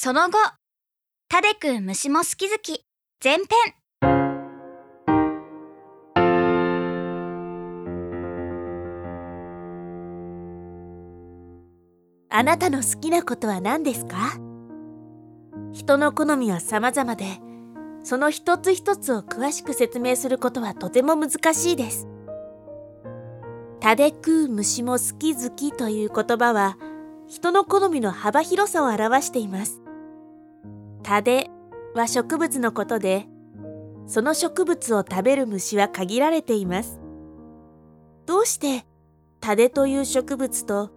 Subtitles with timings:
[0.00, 0.38] その後、
[1.28, 2.84] タデくん虫も好き好き、
[3.20, 3.46] 前編。
[12.30, 14.34] あなたの好きなことは何ですか？
[15.72, 17.24] 人の好みは様々で、
[18.04, 22.06] その一つ一つを詳しく説明することはとても難しいです。
[23.80, 26.78] タデ食う虫も好き好きという言葉は、
[27.26, 29.82] 人の好みの幅広さを表しています。
[31.08, 31.48] タデ
[31.94, 33.28] は植物のことで、
[34.06, 37.00] その植物を食べる虫は限られています。
[38.26, 38.84] どうして
[39.40, 40.90] タデという植物と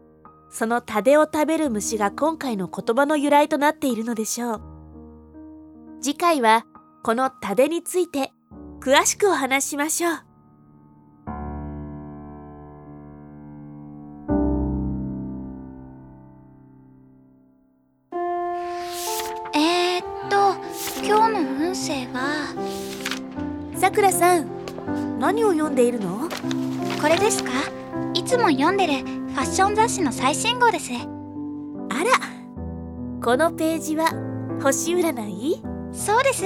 [0.49, 4.61] そのタデを食べる虫が今回の言葉の由来となっているのでしょう。
[6.01, 6.65] 次回は
[7.03, 8.33] このタデについて
[8.81, 10.30] 詳しくお話ししましょう。
[23.81, 26.29] さくらさん何を読んでいるの？
[27.01, 27.49] これですか？
[28.13, 30.91] いつも読んでるファッション雑誌の最新号です。
[30.93, 32.11] あら
[33.23, 34.11] このページは
[34.61, 35.63] 星占い？
[35.93, 36.43] そうです。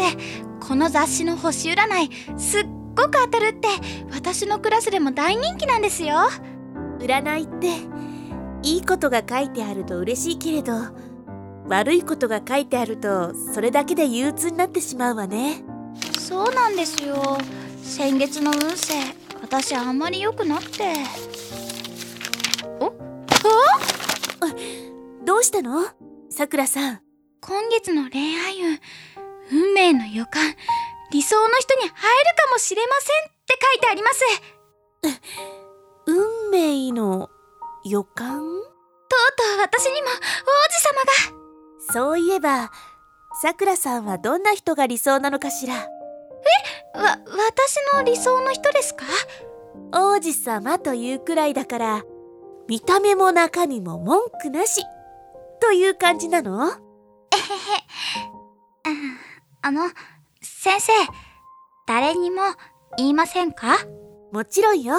[0.66, 3.68] この雑誌の星占いすっごく当たるって
[4.14, 6.16] 私のクラスでも大人気なんですよ。
[7.00, 7.68] 占いって
[8.64, 10.72] いいことが書いてあると嬉しいけれど
[11.68, 15.66] 悪いことが書いてあるとそれだけで憂鬱になってしまうわね
[16.26, 17.38] そうなんですよ。
[17.84, 18.96] 先月の運勢
[19.44, 20.96] 私あんまり良くなって。
[25.24, 25.86] どうしたの？
[26.32, 27.02] さくらさん。
[27.42, 28.80] 今月の恋愛運
[29.52, 30.56] 運命の予感
[31.12, 34.24] 理想の人に会えるかもしれませんって書いてあります。
[36.08, 37.30] 運命の
[37.86, 38.40] 予感？
[38.40, 40.14] とうとう私にも王
[40.72, 41.94] 子様が。
[41.94, 42.72] そういえば
[43.44, 45.88] さくらさんはどんな人が理想なのかしら？
[46.96, 49.06] えわ私の理想の人ですか？
[49.94, 52.04] 王子様というくらいだから
[52.68, 54.82] 見た目も中身も文句なし
[55.62, 56.70] という感じなの？
[56.70, 56.78] えへへ。
[59.62, 59.90] あの
[60.42, 60.92] 先生
[61.88, 62.42] 誰にも
[62.98, 63.78] 言いませんか？
[64.32, 64.96] もちろんよ。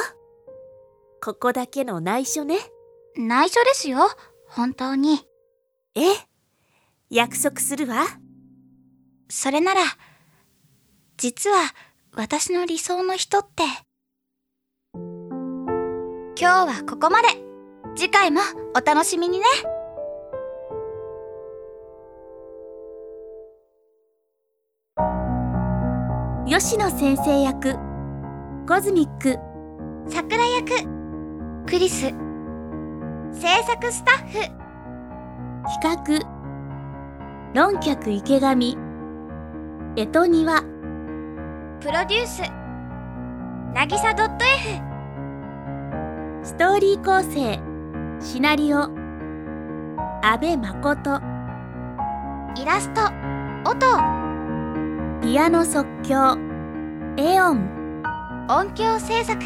[1.23, 2.59] ここだけの内緒ね。
[3.17, 3.99] 内緒ですよ。
[4.49, 5.21] 本当に。
[5.95, 6.01] え
[7.11, 8.05] 約束するわ。
[9.29, 9.81] それなら
[11.19, 11.57] 実は
[12.15, 13.63] 私の理想の人って。
[14.95, 15.07] 今
[16.37, 17.29] 日はここまで。
[17.97, 18.43] 次回も
[18.75, 19.47] お楽しみにね。
[26.47, 27.77] 吉野先生役。
[28.69, 29.39] コズミック。
[30.11, 30.87] 桜役。
[31.67, 32.13] クリス。
[33.33, 34.39] 制作スタッフ。
[35.81, 36.23] 企
[37.55, 37.55] 画。
[37.55, 38.77] 論客池上。
[39.97, 40.76] 江戸庭
[41.81, 42.43] プロデュース。
[43.75, 44.19] なぎさ .f
[46.43, 47.61] ストーリー構成
[48.19, 48.89] シナリオ。
[50.23, 51.21] 阿部誠。
[52.57, 53.03] イラスト。
[53.69, 53.77] 音。
[55.23, 56.39] ピアノ即興。
[57.19, 58.03] エオン。
[58.49, 59.39] 音響制作。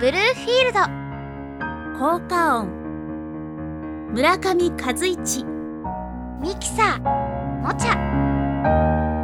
[0.00, 0.80] ブルーフィールド。
[1.98, 2.68] 効果音。
[4.12, 5.44] 村上和一。
[6.40, 7.16] ミキサー。
[7.62, 9.15] もちゃ